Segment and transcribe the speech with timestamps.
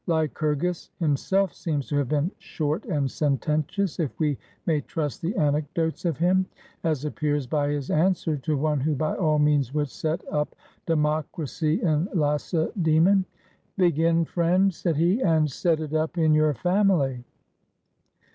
[0.07, 4.35] Lycurgus himself seems to have been short and sententious, if we
[4.65, 6.47] may trust the anecdotes of him;
[6.83, 10.55] as appears by his answer to one who by all means would set up
[10.87, 13.25] democracy in Lacedaemon.
[13.77, 17.23] "Begin, friend," said he, "and set it up in your family."